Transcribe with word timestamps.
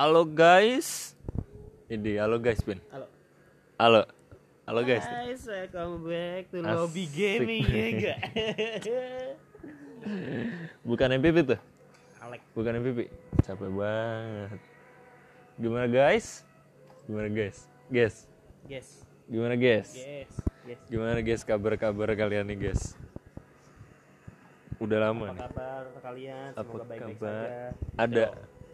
Halo 0.00 0.24
guys. 0.24 1.12
Ini 1.92 2.16
halo 2.16 2.40
guys, 2.40 2.64
Ben. 2.64 2.80
Halo. 2.88 3.04
Halo. 3.76 4.02
Halo 4.64 4.80
guys. 4.80 5.04
Guys, 5.04 5.44
welcome 5.44 6.08
back 6.08 6.48
to 6.48 6.64
Asik. 6.64 6.72
Lobby 6.72 7.04
Gaming 7.04 7.68
ya 7.68 7.84
enggak? 7.92 8.18
Bukan 10.88 11.20
MPP 11.20 11.36
tuh. 11.52 11.60
Alek. 12.16 12.40
Bukan 12.56 12.80
MPP. 12.80 13.12
Capek 13.44 13.68
banget. 13.68 14.60
Gimana 15.60 15.84
guys? 15.84 16.48
Gimana 17.04 17.28
guys? 17.28 17.68
Guys. 17.92 18.24
Yes. 18.72 19.04
Gimana 19.28 19.52
guys? 19.52 19.92
Yes. 19.92 20.32
Yes. 20.64 20.80
Gimana 20.88 21.20
guys 21.20 21.44
kabar-kabar 21.44 22.08
kalian 22.16 22.48
nih 22.48 22.72
guys? 22.72 22.96
Udah 24.80 25.12
lama 25.12 25.28
Apa 25.28 25.32
nih. 25.36 25.40
kabar 25.44 25.84
kalian? 26.00 26.48
Semoga 26.56 26.84
baik-baik 26.88 27.20
saja. 27.20 27.76
Ada 28.00 28.24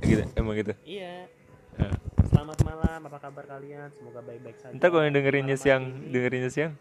gitu, 0.02 0.22
emang 0.36 0.54
gitu. 0.58 0.72
Iya. 0.84 1.28
Selamat 2.28 2.58
malam, 2.64 3.00
apa 3.08 3.18
kabar 3.20 3.44
kalian? 3.48 3.88
Semoga 3.96 4.20
baik-baik 4.24 4.56
saja. 4.60 4.72
Ntar 4.76 4.88
kalau 4.92 5.04
yang 5.04 5.14
dengerinnya 5.16 5.56
siang, 5.56 5.82
hari 5.88 5.96
ini. 6.04 6.12
dengerinnya 6.12 6.50
siang, 6.52 6.72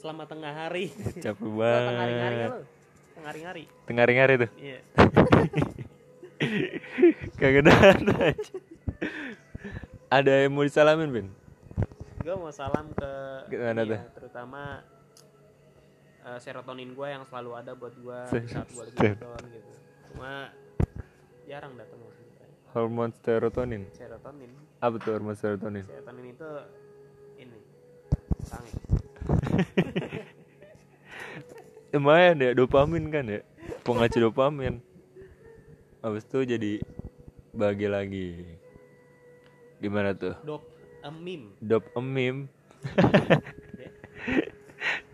Selamat 0.00 0.32
tengah 0.32 0.52
hari. 0.56 0.88
capek 1.24 1.44
Selamat 1.44 1.80
tengah 1.84 2.00
hari 2.00 2.14
banget. 2.16 2.48
lo. 2.48 2.58
Tengah 3.12 3.32
hari. 3.44 3.64
Tengah-tengah 3.84 4.24
tuh. 4.32 4.50
Iya. 4.56 4.78
Kagak 7.40 7.68
ada 7.68 8.14
aja. 8.32 8.52
Ada 10.08 10.32
yang 10.48 10.52
mau 10.56 10.64
disalamin, 10.64 11.08
Ben? 11.12 11.28
Gue 12.24 12.34
mau 12.36 12.48
salam 12.48 12.88
ke 12.96 13.12
Gimana 13.48 13.80
ini 13.84 13.92
tuh? 13.92 13.98
ya, 14.00 14.04
terutama 14.12 14.62
eh, 16.20 16.38
serotonin 16.40 16.92
gue 16.92 17.08
yang 17.08 17.24
selalu 17.28 17.50
ada 17.56 17.72
buat 17.72 17.92
gue 17.96 18.20
saat 18.48 18.68
gue 18.72 18.84
lagi 18.88 19.20
down 19.20 19.44
gitu. 19.48 19.72
Cuma 20.12 20.52
jarang 21.60 21.76
datang 21.76 22.00
sebenarnya. 22.00 22.72
Hormon 22.72 23.12
serotonin. 23.20 23.82
Serotonin. 23.92 24.48
Apa 24.80 24.96
tuh 24.96 25.12
hormon 25.12 25.36
serotonin? 25.36 25.84
Serotonin 25.84 26.32
itu 26.32 26.48
ini 27.36 27.58
sange. 28.40 28.72
Lumayan 31.92 32.40
ya, 32.40 32.56
dopamin 32.56 33.12
kan 33.12 33.28
ya. 33.28 33.44
Pengacu 33.84 34.24
dopamin. 34.24 34.80
Habis 36.00 36.24
itu 36.24 36.48
jadi 36.48 36.72
bahagia 37.52 37.92
lagi. 37.92 38.56
Gimana 39.84 40.16
tuh? 40.16 40.32
Dop 40.48 40.64
amim. 41.04 41.52
Dopamim. 41.60 42.48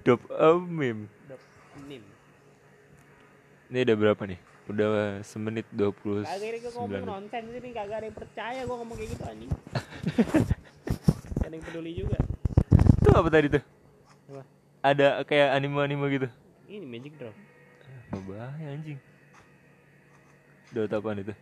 Dopamim. 0.06 1.11
Dop 1.27 1.43
amim. 1.75 2.06
Ini 3.67 3.83
udah 3.83 3.99
berapa 3.99 4.23
nih? 4.31 4.46
Udah 4.67 4.89
semenit 5.22 5.62
29 5.70 6.27
Kagak 6.27 6.42
ini 6.42 6.59
gue 6.59 6.72
ngomong 6.72 6.91
menit. 6.91 7.06
nonsen 7.06 7.42
sini 7.48 7.69
kagak 7.70 7.97
ada 7.97 8.06
yang 8.06 8.17
percaya 8.17 8.61
gue 8.61 8.77
ngomong 8.77 8.97
kayak 8.97 9.11
gitu 9.12 9.25
anjing. 9.25 9.50
Gak 11.36 11.45
ada 11.47 11.55
yang 11.55 11.64
peduli 11.64 11.92
juga. 11.95 12.19
Itu 12.97 13.09
apa 13.12 13.28
tadi 13.28 13.47
tuh? 13.48 13.62
Apa? 14.27 14.42
Ada 14.83 15.06
kayak 15.22 15.48
anime-anime 15.55 16.05
gitu. 16.12 16.28
Ini 16.67 16.83
magic 16.83 17.14
draw. 17.14 17.31
Oh, 18.11 18.22
bahaya 18.25 18.67
anjing. 18.69 18.98
Dot 20.69 20.91
apaan 20.91 21.22
itu? 21.22 21.34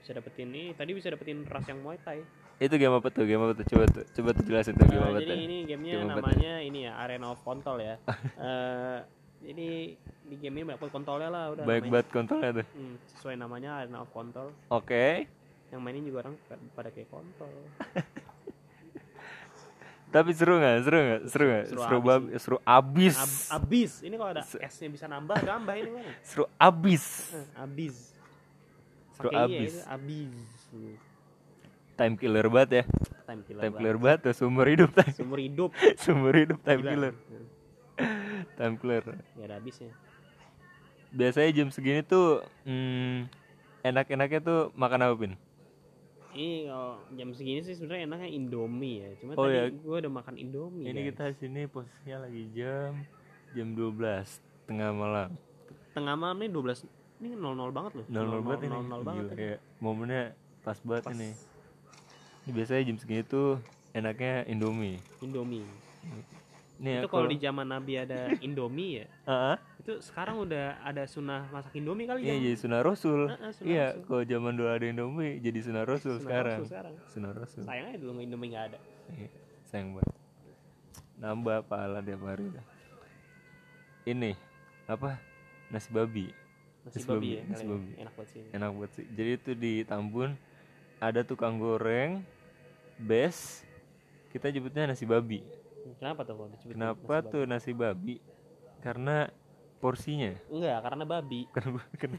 Bisa 0.00 0.12
dapetin 0.12 0.48
ini. 0.48 0.72
Tadi 0.72 0.90
bisa 0.92 1.08
dapetin 1.08 1.44
ras 1.44 1.66
yang 1.66 1.80
Muay 1.80 2.00
Thai. 2.00 2.24
Itu 2.56 2.72
game 2.74 2.94
apa 2.94 3.08
tuh? 3.10 3.28
Game 3.28 3.42
apa 3.42 3.52
tuh? 3.52 3.68
Coba 3.68 3.84
tuh, 3.86 4.04
coba 4.10 4.28
tuh 4.32 4.44
jelasin 4.44 4.72
tuh 4.72 4.86
game 4.86 4.96
Nah, 4.98 5.12
apa 5.12 5.20
jadi 5.20 5.28
tuh. 5.28 5.36
ini 5.38 5.56
gamenya 5.66 5.92
Game 5.92 6.00
apa 6.02 6.12
tuh? 6.14 6.20
namanya 6.24 6.52
ini 6.58 6.78
ya 6.82 6.92
Arena 6.96 7.26
of 7.28 7.40
Kontol 7.42 7.76
ya. 7.78 8.00
Eh, 8.38 8.98
jadi 9.46 9.68
di 10.26 10.36
gamenya 10.36 10.64
banyak 10.66 10.80
banget 10.82 10.94
kontolnya 10.94 11.28
lah 11.30 11.44
udah. 11.54 11.64
Baik 11.64 11.84
banget 11.86 12.06
kontrolnya 12.10 12.50
tuh. 12.60 12.66
Hmm, 12.74 12.94
sesuai 13.14 13.34
namanya 13.38 13.70
Arena 13.78 14.02
of 14.02 14.10
Kontol. 14.10 14.50
Oke. 14.68 15.30
Yang 15.70 15.80
mainin 15.80 16.02
juga 16.02 16.26
orang 16.26 16.34
pada 16.74 16.90
kayak 16.90 17.06
kontol. 17.06 17.50
Tapi 20.06 20.30
seru 20.32 20.56
nggak? 20.56 20.76
Seru 20.82 20.98
nggak? 20.98 21.20
Seru 21.28 21.44
nggak? 21.44 21.64
Seru 21.66 21.80
Seru, 21.82 21.98
abis 21.98 22.06
bab, 22.06 22.22
seru 22.38 22.56
abis. 22.62 23.14
Ab- 23.18 23.60
abis. 23.60 23.92
Ini 24.00 24.14
kalau 24.14 24.30
ada 24.32 24.42
S-nya 24.46 24.88
bisa 24.88 25.06
nambah, 25.06 25.36
nambah 25.42 25.74
ini 25.76 25.90
mana? 25.92 26.10
Seru 26.22 26.46
abis. 26.56 27.34
Eh, 27.34 27.46
abis. 27.58 27.94
Seru 29.12 29.28
Pakai 29.28 29.36
i 29.36 29.42
ya, 29.42 29.44
abis. 29.44 29.72
itu 29.74 29.82
abis. 29.84 30.32
Hmm, 30.70 30.94
Time 31.96 32.14
killer 32.14 32.46
banget 32.46 32.70
ya. 32.70 32.84
Time 33.24 33.40
killer. 33.42 33.60
Time 33.60 33.72
banget. 33.72 33.78
killer 33.82 33.96
banget 33.98 34.18
tuh. 34.22 34.34
Sumber 34.36 34.66
hidup 34.68 34.90
time. 34.92 35.12
Seumur 35.12 35.40
hidup. 35.40 35.70
Sumber 35.96 36.34
hidup 36.44 36.58
time 36.62 36.80
Gila. 36.80 36.90
killer. 36.92 37.14
Hmm, 38.56 38.58
Time 38.58 38.76
killer. 38.76 39.04
Ya 39.36 39.44
ada 39.44 39.54
habisnya. 39.56 39.92
Biasanya 41.08 41.50
jam 41.54 41.68
segini 41.68 42.00
tuh 42.00 42.40
hmm, 42.64 43.28
enak-enaknya 43.82 44.40
tuh 44.40 44.60
makan 44.72 45.00
apa 45.02 45.14
pin? 45.14 45.32
Ini 46.32 46.68
kalau 46.68 47.00
jam 47.12 47.28
segini 47.32 47.60
sih 47.60 47.72
sebenarnya 47.72 48.04
enaknya 48.06 48.28
Indomie 48.28 48.96
ya. 48.98 49.10
Cuma 49.16 49.32
Oh, 49.34 49.46
tadi 49.46 49.56
ya. 49.56 49.64
gue 49.70 49.96
udah 49.98 50.12
makan 50.12 50.34
Indomie. 50.36 50.84
Ini 50.84 51.00
guys. 51.02 51.08
kita 51.10 51.24
sini 51.34 51.64
posisinya 51.64 52.24
lagi 52.24 52.42
jam 52.52 52.92
jam 53.52 53.68
12 53.72 53.96
tengah 54.66 54.90
malam. 54.90 55.30
tengah 55.92 56.12
malam 56.12 56.36
nih 56.36 56.50
12 56.50 56.84
ini 57.18 57.32
00 57.32 57.72
banget 57.72 57.92
loh. 57.94 58.06
00 58.06 58.44
banget 58.44 58.60
ini. 58.62 58.74
00 58.74 59.00
banget. 59.00 59.22
Gila, 59.22 59.32
ini. 59.32 59.38
kayak 59.38 59.58
momennya 59.78 60.22
pas 60.60 60.78
banget 60.78 61.04
Pas. 61.04 61.14
ini. 61.14 61.30
Ini 62.44 62.50
biasanya 62.52 62.82
jam 62.84 62.96
segini 62.96 63.22
tuh 63.22 63.48
enaknya 63.90 64.44
Indomie. 64.44 65.00
Indomie. 65.20 65.64
Nih 66.76 67.00
itu 67.00 67.08
kalau 67.08 67.24
di 67.24 67.36
zaman 67.36 67.64
Nabi 67.64 67.92
ada 67.96 68.28
Indomie 68.46 69.00
ya, 69.00 69.06
Heeh. 69.24 69.56
itu 69.80 69.92
sekarang 70.04 70.44
udah 70.44 70.76
ada 70.80 71.04
sunnah 71.04 71.48
masak 71.48 71.72
Indomie 71.72 72.04
kali 72.04 72.20
Iya 72.20 72.36
ya. 72.36 72.40
jadi 72.42 72.56
sunah 72.58 72.80
rasul. 72.80 73.20
Sunah 73.26 73.38
Iya, 73.64 73.86
Rasul. 73.90 74.04
kalau 74.04 74.22
zaman 74.22 74.52
dulu 74.52 74.68
ada 74.68 74.84
Indomie 74.84 75.32
jadi 75.38 75.58
sunah 75.58 75.82
rasul 75.82 76.12
Sunnah 76.14 76.24
sekarang. 76.28 76.58
Rasul 76.60 76.68
sekarang. 76.68 76.94
Sunah 77.08 77.30
rasul. 77.32 77.62
Sayang 77.64 77.86
aja 77.88 77.96
dulu 77.96 78.10
Indomie 78.18 78.48
nggak 78.50 78.64
ada. 78.68 78.78
Iya, 79.08 79.28
sayang 79.64 79.88
banget. 79.92 80.14
Nambah 81.16 81.58
pahala 81.64 81.98
tiap 81.98 82.22
hari 82.22 82.44
dah. 82.50 82.64
Ini 84.04 84.32
apa? 84.86 85.16
Nasi 85.66 85.88
babi. 85.88 86.28
Nasi, 86.84 87.00
Nasi 87.00 87.06
babi, 87.06 87.16
babi, 87.16 87.28
ya, 87.32 87.42
nasi 87.48 87.64
ya. 87.64 87.68
babi. 87.72 87.90
Enak 87.96 88.12
banget 88.14 88.28
sih. 88.30 88.42
Enak 88.52 88.70
banget 88.70 88.90
sih. 88.92 89.06
Jadi 89.10 89.30
itu 89.32 89.50
di 89.56 89.72
Tambun 89.82 90.30
ada 90.96 91.20
tukang 91.20 91.56
goreng 91.56 92.20
bes 92.96 93.64
kita 94.28 94.48
nyebutnya 94.48 94.86
nasi 94.86 95.02
babi. 95.02 95.40
Kenapa 95.94 96.20
tuh 96.26 96.34
kalau 96.34 96.50
disebut 96.50 96.72
Kenapa 96.74 97.14
nasi 97.22 97.30
tuh 97.30 97.42
nasi 97.46 97.70
babi? 97.70 98.16
Karena 98.82 99.30
porsinya. 99.78 100.32
Enggak, 100.50 100.78
karena 100.82 101.04
babi. 101.06 101.40
Karena 101.54 101.70
karena, 102.00 102.18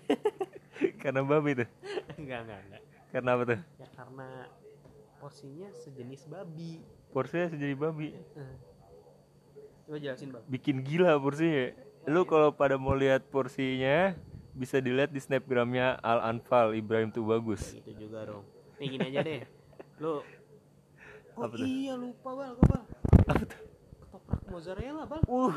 karena 1.02 1.22
babi 1.26 1.52
tuh. 1.58 1.70
enggak, 2.16 2.40
enggak, 2.48 2.60
enggak. 2.70 2.82
Karena 3.12 3.30
apa 3.34 3.44
tuh? 3.44 3.60
Ya 3.82 3.88
karena 3.98 4.30
porsinya 5.18 5.70
sejenis 5.74 6.22
babi. 6.30 6.72
Porsinya 7.12 7.48
sejadi 7.50 7.76
babi. 7.76 8.08
Coba 9.88 9.98
jelasin, 9.98 10.30
Bang. 10.36 10.44
Bikin 10.46 10.84
gila 10.84 11.18
porsinya. 11.18 11.74
Lu 12.08 12.24
kalau 12.24 12.54
pada 12.56 12.76
mau 12.80 12.96
lihat 12.96 13.26
porsinya 13.28 14.16
bisa 14.54 14.80
dilihat 14.80 15.12
di 15.12 15.20
snapgramnya 15.20 16.00
Al 16.02 16.36
Anfal 16.36 16.76
Ibrahim 16.76 17.10
tuh 17.12 17.26
bagus. 17.26 17.74
Gitu 17.74 18.08
juga 18.08 18.28
dong. 18.28 18.44
Nih 18.78 18.88
gini 18.94 19.06
aja 19.12 19.22
deh. 19.26 19.42
Lu 19.98 20.22
Oh 21.38 21.46
Apa 21.46 21.54
tuh? 21.54 21.70
iya 21.70 21.94
lupa 21.94 22.34
bal, 22.34 22.58
bal. 22.58 22.82
Apa 23.28 23.44
tuh? 23.44 23.62
Ketoprak 24.00 24.42
mozzarella 24.48 25.04
bal. 25.04 25.22
Uh, 25.28 25.56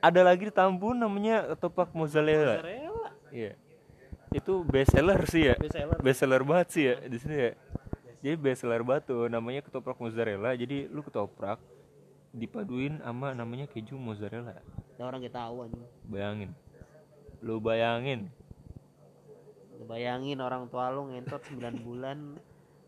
ada 0.00 0.20
lagi 0.24 0.48
di 0.48 0.52
Tambun 0.52 0.96
namanya 0.96 1.52
ketoprak 1.52 1.92
mozzarella. 1.92 2.58
Mozzarella. 2.58 3.08
Iya. 3.28 3.52
Itu 4.32 4.64
best 4.64 4.96
seller 4.96 5.20
sih 5.28 5.52
ya. 5.52 5.54
Best 5.60 5.76
seller. 5.76 5.98
Best 6.00 6.18
seller 6.24 6.42
banget 6.42 6.68
sih 6.72 6.84
ya 6.88 6.94
di 7.04 7.16
sini 7.20 7.36
ya. 7.36 7.52
Jadi 8.24 8.36
best 8.40 8.64
seller 8.64 8.80
banget 8.80 9.12
tuh 9.12 9.28
namanya 9.28 9.60
ketoprak 9.60 10.00
mozzarella. 10.00 10.56
Jadi 10.56 10.88
lu 10.88 11.04
ketoprak 11.04 11.60
dipaduin 12.32 12.96
sama 13.04 13.36
namanya 13.36 13.68
keju 13.68 14.00
mozzarella. 14.00 14.56
Ada 14.96 15.02
orang 15.04 15.20
gak 15.28 15.36
tahu 15.36 15.56
anjing. 15.68 15.84
Bayangin. 16.08 16.50
Lu 17.44 17.60
bayangin. 17.60 18.20
Lu 19.76 19.84
bayangin 19.84 20.38
orang 20.40 20.64
tua 20.72 20.88
lu 20.88 21.12
ngentot 21.12 21.42
9 21.52 21.84
bulan 21.84 22.40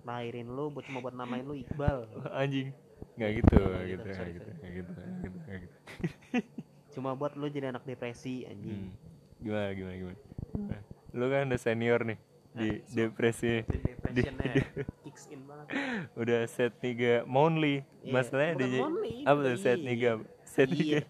lahirin 0.05 0.49
lu 0.49 0.73
buat 0.73 0.85
cuma 0.89 1.05
buat 1.05 1.13
namain 1.13 1.45
lu 1.45 1.59
Iqbal. 1.61 2.09
Anjing. 2.33 2.73
Nggak 3.15 3.31
gitu, 3.37 3.57
nggak 3.57 3.85
gitu, 3.87 4.09
gitu, 4.09 4.27
gitu, 4.27 4.51
gitu, 4.65 4.91
gitu, 5.23 5.39
gitu. 5.55 5.77
Cuma 6.91 7.15
buat 7.15 7.35
lu 7.35 7.47
jadi 7.47 7.71
anak 7.71 7.83
depresi 7.83 8.43
anjing. 8.45 8.91
Hmm. 8.91 8.91
Gimana, 9.39 9.69
gimana, 9.71 9.95
gimana? 9.95 10.19
Gimana? 10.51 10.81
Lu 11.11 11.25
kan 11.27 11.43
udah 11.47 11.61
senior 11.61 12.01
nih 12.03 12.19
di 12.53 12.69
depresi. 12.89 13.63
Jadi 13.63 13.83
depressionnya 13.85 14.53
kicks 15.07 15.25
in 15.29 15.43
banget. 15.43 15.67
udah 16.23 16.41
set 16.47 16.73
tiga 16.79 17.23
monthly 17.25 17.83
Iya, 18.01 18.13
masalahnya 18.13 18.55
di 18.57 18.71
apa 19.23 19.39
tuh 19.41 19.57
set 19.57 19.79
year. 19.79 19.89
tiga 19.89 20.11
set 20.45 20.69
tiga 20.71 21.01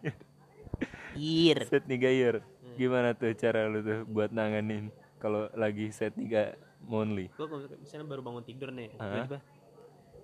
Ir. 1.14 1.58
set 1.64 1.84
tiga 1.84 2.10
year 2.10 2.36
Hmm. 2.64 2.80
gimana 2.80 3.14
tuh 3.14 3.30
cara 3.36 3.70
lu 3.70 3.80
tuh 3.80 4.02
buat 4.08 4.34
nanganin 4.34 4.90
kalau 5.20 5.46
lagi 5.54 5.94
set 5.94 6.10
tiga 6.10 6.56
monthly 6.82 7.30
Gua 7.36 7.46
kalau 7.46 7.70
misalnya 7.78 8.06
baru 8.08 8.18
bangun 8.18 8.42
tidur 8.42 8.74
nih, 8.74 8.90
tiba-tiba 8.90 9.38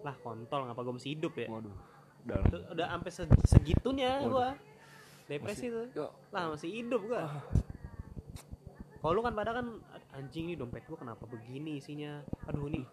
lah 0.00 0.14
kontol 0.17 0.61
ngapa 0.64 0.81
gue 0.81 0.94
mesti 0.94 1.11
hidup 1.11 1.32
ya? 1.35 1.47
waduh 1.47 1.76
dalam 2.20 2.44
Tuh, 2.47 2.61
udah 2.69 2.87
sampai 2.91 3.11
se- 3.11 3.29
segitunya 3.47 4.11
Waduh. 4.19 4.29
gua 4.31 4.49
depresi 5.25 5.67
tuh 5.69 5.87
Yo. 5.94 6.06
lah 6.29 6.50
masih 6.50 6.69
hidup 6.75 7.00
gua 7.02 7.20
Ah. 7.23 7.41
kalau 8.99 9.12
lu 9.14 9.23
kan 9.23 9.32
pada 9.32 9.50
kan 9.55 9.67
anjing 10.12 10.44
nih 10.47 10.56
dompet 10.56 10.85
gua 10.85 10.99
kenapa 10.99 11.25
begini 11.25 11.79
isinya 11.79 12.20
aduh 12.44 12.67
ini 12.67 12.85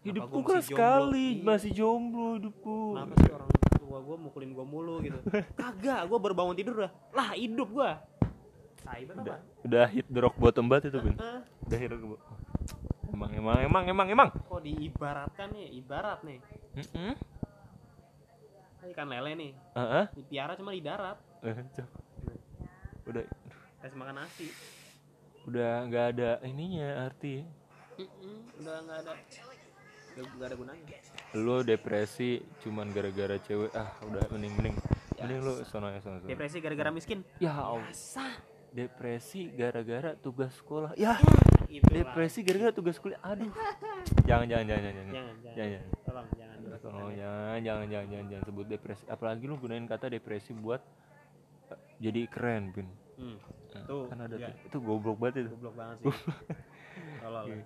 hidupku 0.00 0.38
keras 0.40 0.62
masih 0.62 0.70
jomblo? 0.70 0.78
sekali 0.78 1.26
Iya. 1.32 1.42
masih 1.44 1.70
jomblo 1.72 2.28
hidupku 2.34 2.76
kenapa 2.92 3.14
sih 3.16 3.30
orang 3.32 3.48
tua 3.76 3.98
gua 3.98 4.16
mukulin 4.16 4.50
gua 4.52 4.62
mulu 4.64 4.94
gitu 5.00 5.18
kagak 5.58 6.00
gua 6.06 6.18
baru 6.20 6.34
bangun 6.36 6.54
tidur 6.54 6.74
udah 6.78 6.92
lah 7.10 7.34
hidup 7.34 7.68
gua 7.68 7.90
udah 8.78 9.20
apa 9.20 9.34
udah 9.64 9.84
hit 9.86 10.06
the 10.06 10.16
rock 10.18 10.36
bottom 10.36 10.64
banget 10.64 10.88
itu 10.88 10.98
Hah? 11.18 11.42
udah 11.62 11.76
hit 11.76 11.88
the 11.88 11.98
rock 11.98 12.14
bottom. 12.14 12.36
Emang 13.18 13.34
emang 13.34 13.58
emang 13.66 13.84
emang 13.90 14.08
emang. 14.14 14.28
Kok 14.46 14.62
diibaratkan 14.62 15.50
nih? 15.50 15.66
Ibarat 15.82 16.22
nih. 16.22 16.38
Mm-mm. 16.78 17.12
ikan 18.94 19.10
lele 19.10 19.32
nih. 19.34 19.52
Ah, 19.74 19.82
ah. 19.82 20.04
dipiara 20.14 20.54
cuma 20.54 20.70
di 20.72 20.80
darat. 20.80 21.18
Eh, 21.44 21.52
udah 23.10 23.24
kasih 23.82 23.98
makan 23.98 24.22
nasi. 24.22 24.48
Udah 25.50 25.84
nggak 25.90 26.06
ada 26.14 26.30
ininya 26.46 27.10
arti. 27.10 27.42
Mm-mm, 27.98 28.62
udah 28.62 28.76
nggak 28.86 28.98
ada. 29.02 29.12
Nggak 30.18 30.46
ada 30.46 30.56
gunanya. 30.56 30.86
Lu 31.34 31.66
depresi 31.66 32.38
cuman 32.62 32.94
gara-gara 32.94 33.36
cewek. 33.42 33.74
Ah 33.74 33.92
udah 34.06 34.22
mending 34.30 34.54
mending. 34.56 34.76
Mending 35.18 35.40
lu 35.42 35.54
sono 35.66 35.90
ya 35.90 35.98
sono, 35.98 36.22
depresi 36.22 36.62
gara-gara 36.62 36.94
miskin. 36.94 37.26
Ya 37.42 37.50
Allah 37.50 37.82
depresi 38.72 39.48
gara-gara 39.52 40.14
tugas 40.18 40.52
sekolah. 40.56 40.92
Ya, 40.94 41.16
depresi 41.68 42.40
gara-gara 42.44 42.72
tugas 42.72 42.96
sekolah 42.96 43.18
aduh. 43.24 43.52
Jangan 44.28 44.44
jangan 44.44 44.66
jangan 44.68 44.82
jangan 44.84 44.94
jangan. 44.94 45.14
Jangan, 45.14 45.34
jangan, 45.40 45.56
jangan. 45.56 45.68
jangan. 45.72 46.56
Jangan, 46.78 46.94
oh, 46.94 47.10
jangan, 47.10 47.16
jangan 47.16 47.60
jangan 47.64 47.86
jangan 47.88 48.06
jangan 48.12 48.26
jangan 48.28 48.44
sebut 48.44 48.66
depresi. 48.68 49.04
Apalagi 49.08 49.44
lu 49.48 49.56
gunain 49.56 49.84
kata 49.88 50.06
depresi 50.12 50.52
buat 50.52 50.80
uh, 51.72 51.80
jadi 51.98 52.28
keren 52.28 52.70
bin. 52.70 52.88
Hmm. 53.18 53.36
Nah, 53.74 53.84
tuh, 53.84 54.04
kan 54.08 54.18
ada 54.24 54.36
ya. 54.36 54.48
tuh, 54.48 54.54
itu 54.68 54.78
goblok 54.84 55.16
banget 55.18 55.34
itu. 55.44 55.50
Goblok 55.58 55.74
banget 55.74 55.96
sih. 55.98 56.14
Yeah. 57.18 57.46
Ya. 57.46 57.62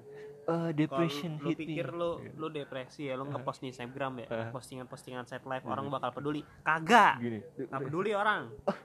uh, 0.49 0.71
depression 0.75 1.39
lu, 1.39 1.55
hitting. 1.55 1.69
pikir 1.73 1.89
lu 1.95 2.21
iya. 2.21 2.31
lu 2.35 2.47
depresi 2.51 3.03
ya 3.09 3.15
lu 3.15 3.25
iya. 3.29 3.33
ngepost 3.37 3.59
di 3.63 3.67
Instagram 3.71 4.13
ya. 4.23 4.27
Iya. 4.27 4.45
Postingan 4.51 4.87
postingan 4.91 5.25
set 5.27 5.45
live 5.47 5.65
orang 5.67 5.87
bakal 5.91 6.11
peduli. 6.15 6.43
Kagak. 6.67 7.23
Gini, 7.23 7.41
gak 7.69 7.81
peduli 7.81 8.13
orang. 8.13 8.51
Eh, 8.67 8.79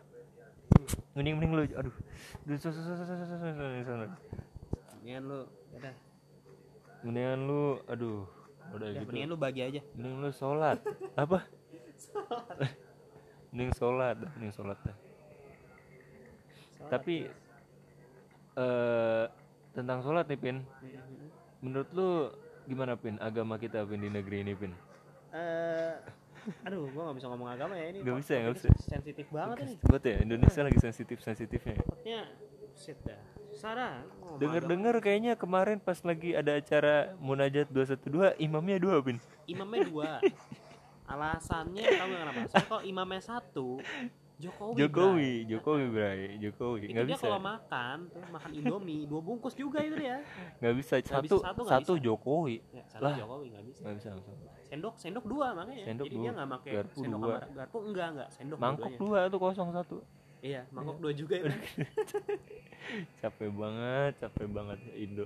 mending 1.18 1.34
mending 1.42 1.54
lu 1.58 1.64
aduh 1.74 1.96
mendingan 5.02 5.24
lu 5.26 5.40
ada, 5.74 5.92
mendingan 7.02 7.40
lu 7.50 7.62
aduh 7.90 8.30
udah 8.70 8.88
ya, 8.94 9.02
gitu 9.02 9.10
mendingan 9.10 9.30
lu 9.34 9.38
bagi 9.42 9.62
aja 9.66 9.82
mending 9.98 10.22
lu 10.22 10.30
sholat 10.30 10.78
apa 11.18 11.42
sholat. 11.98 12.70
mending 13.50 13.72
sholat 13.74 14.16
mending 14.38 14.54
sholat 14.54 14.78
dah 14.86 14.98
tapi 16.94 17.26
ya. 17.26 17.34
uh, 18.62 19.26
tentang 19.74 20.06
sholat 20.06 20.30
nih 20.30 20.38
pin 20.38 20.58
menurut 21.66 21.90
lu 21.98 22.30
gimana 22.70 22.94
pin 22.94 23.18
agama 23.18 23.58
kita 23.58 23.82
pin 23.90 24.06
di 24.06 24.14
negeri 24.14 24.46
ini 24.46 24.54
pin 24.54 24.78
uh, 25.34 25.98
aduh 26.64 26.88
gua 26.92 27.02
nggak 27.10 27.18
bisa 27.20 27.28
ngomong 27.28 27.50
agama 27.50 27.74
ya 27.76 27.86
ini 27.92 28.00
kok- 28.14 28.20
bisa, 28.20 28.34
nggak 28.34 28.56
topiknya 28.56 28.56
bisa. 28.56 28.70
sensitif 28.88 29.26
banget 29.30 29.58
ini. 29.64 29.74
Buat 29.82 30.04
ya 30.04 30.16
Indonesia 30.22 30.62
lagi 30.64 30.80
sensitif 30.80 31.18
sensitifnya 31.20 31.74
topiknya 31.78 32.22
shit 32.74 32.98
dah. 33.04 33.22
Sarah 33.52 34.06
denger 34.38 34.64
dengar 34.66 34.96
kayaknya 35.02 35.34
kemarin 35.34 35.82
pas 35.82 35.98
lagi 36.02 36.32
ada 36.32 36.56
acara 36.56 37.18
munajat 37.18 37.66
212 37.68 38.38
imamnya 38.38 38.78
dua 38.78 39.02
pin 39.02 39.18
imamnya 39.46 39.82
dua. 39.84 40.10
Alasannya 41.12 41.84
tahu 41.88 42.08
nggak 42.08 42.22
kenapa? 42.22 42.40
Soalnya 42.46 42.68
kalau 42.68 42.84
imamnya 42.84 43.22
satu 43.24 43.68
Jokowi 44.38 44.78
Jokowi 44.78 45.26
Bray. 45.26 45.50
Jokowi 45.50 45.86
bray. 45.90 46.22
Jokowi. 46.38 46.78
Itu 46.86 46.94
nggak 46.94 47.08
bisa. 47.10 47.26
kalau 47.26 47.42
makan 47.42 47.98
tuh 48.14 48.22
makan 48.30 48.50
indomie 48.54 49.02
dua 49.10 49.22
bungkus 49.26 49.58
juga 49.58 49.82
itu 49.82 49.98
dia. 49.98 50.22
Nggak 50.62 50.74
bisa. 50.78 50.94
Satu 51.02 51.26
bisa, 51.26 51.36
satu 51.42 51.62
satu, 51.66 51.94
bisa. 51.98 52.06
Jokowi. 52.06 52.56
Ya, 52.70 52.84
satu 52.86 53.02
Lah. 53.02 53.16
Jokowi 53.18 53.46
nggak 53.50 53.66
bisa. 53.66 53.82
Nggak 53.82 53.96
bisa 53.98 54.10
sendok 54.68 54.96
sendok 55.00 55.26
dua 55.26 55.48
makanya. 55.56 55.86
Sendok 55.88 56.06
jadi 56.12 56.16
dia 56.20 56.32
nggak 56.36 56.50
pakai 56.60 56.72
Garpu 56.76 57.00
sendok 57.00 57.20
dua. 57.24 57.38
sama 57.40 57.56
garpu 57.56 57.78
enggak 57.88 58.08
enggak. 58.14 58.30
Sendok 58.36 58.58
mangkok 58.60 58.94
dua 59.00 59.20
tuh 59.32 59.40
kosong 59.40 59.70
satu. 59.74 59.98
Iya 60.44 60.62
mangkok 60.70 60.98
dua 61.02 61.12
juga 61.16 61.36
itu. 61.40 61.50
Capek 63.24 63.50
banget 63.52 64.12
capek 64.22 64.48
banget 64.52 64.80
Indo. 64.94 65.26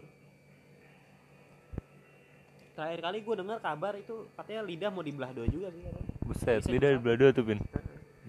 Terakhir 2.72 3.00
kali 3.04 3.18
gue 3.20 3.36
dengar 3.36 3.58
kabar 3.60 3.94
itu 4.00 4.32
katanya 4.34 4.62
lidah 4.64 4.90
mau 4.90 5.04
dibelah 5.04 5.32
dua 5.36 5.46
juga 5.52 5.68
sih. 5.76 5.84
Buset 6.24 6.64
lidah 6.72 6.96
bisa. 6.96 6.98
di 6.98 7.04
belah 7.04 7.18
dua 7.20 7.30
tuh 7.36 7.44
pin 7.44 7.60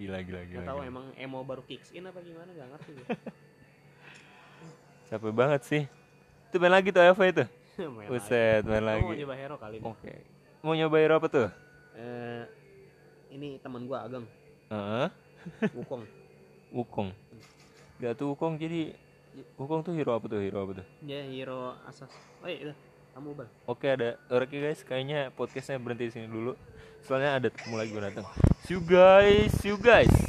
gila 0.03 0.19
gila 0.21 0.41
gila, 0.43 0.59
nggak 0.59 0.67
tahu 0.67 0.79
gila. 0.83 0.91
emang 0.91 1.07
emo 1.15 1.39
baru 1.43 1.63
kicks 1.63 1.95
in 1.95 2.05
apa 2.05 2.19
gimana 2.21 2.51
nggak 2.51 2.69
ngerti 2.75 2.91
gue 2.99 3.07
capek 5.09 5.33
banget 5.33 5.61
sih. 5.63 5.83
Itu 6.49 6.57
main 6.57 6.73
lagi 6.73 6.89
tuh 6.89 7.01
Eva 7.01 7.25
itu? 7.25 7.45
Main 7.79 8.05
lagi. 8.05 8.09
buset 8.09 8.63
main 8.65 8.81
Gua 8.81 8.93
mau 8.97 9.09
lagi. 9.09 9.23
coba 9.25 9.35
hero 9.37 9.57
kali 9.57 9.77
ini. 9.77 9.85
Oke. 9.89 10.13
Mau 10.61 10.73
nyoba 10.73 10.97
hero 11.01 11.15
apa 11.17 11.29
tuh? 11.29 11.49
Eh, 11.93 12.43
ini 13.31 13.49
teman 13.61 13.85
gue 13.85 13.97
Ageng. 13.97 14.27
Heeh. 14.69 15.07
Wukong. 15.81 16.05
Wukong. 16.73 17.09
Gak 17.97 18.13
tuh 18.17 18.33
Wukong 18.33 18.57
jadi 18.57 18.97
Wukong 19.57 19.81
tuh 19.81 19.97
hero 19.97 20.13
apa 20.13 20.29
tuh? 20.29 20.41
Hero 20.41 20.65
apa 20.65 20.73
tuh? 20.81 20.87
Dia 21.01 21.25
hero 21.25 21.77
asas. 21.85 22.13
Oh 22.41 22.49
iya 22.49 22.73
kamu 23.13 23.29
bal 23.37 23.49
Oke 23.69 23.87
ada 23.89 24.21
Oke 24.29 24.61
guys 24.61 24.81
kayaknya 24.85 25.33
podcastnya 25.33 25.81
berhenti 25.81 26.09
di 26.09 26.13
sini 26.13 26.29
dulu. 26.29 26.53
Soalnya 27.03 27.41
ada 27.41 27.49
tamu 27.51 27.81
lagi 27.81 27.91
gue 27.91 28.03
datang. 28.05 28.25
See 28.63 28.79
you 28.79 28.83
guys 28.85 29.51
See 29.59 29.73
you 29.73 29.79
guys 29.81 30.13